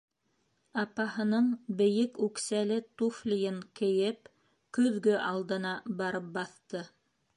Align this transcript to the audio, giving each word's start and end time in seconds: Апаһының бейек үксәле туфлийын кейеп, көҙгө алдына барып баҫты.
Апаһының 0.83 1.49
бейек 1.81 2.17
үксәле 2.27 2.79
туфлийын 3.01 3.61
кейеп, 3.81 4.33
көҙгө 4.79 5.21
алдына 5.27 5.75
барып 6.01 6.33
баҫты. 6.41 6.83